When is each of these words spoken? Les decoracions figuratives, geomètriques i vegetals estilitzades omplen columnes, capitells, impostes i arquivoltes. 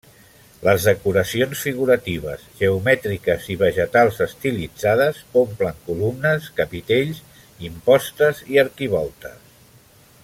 Les 0.67 0.85
decoracions 0.87 1.59
figuratives, 1.65 2.47
geomètriques 2.61 3.45
i 3.55 3.57
vegetals 3.63 4.17
estilitzades 4.27 5.21
omplen 5.43 5.77
columnes, 5.91 6.49
capitells, 6.63 7.21
impostes 7.71 8.43
i 8.55 8.61
arquivoltes. 8.65 9.57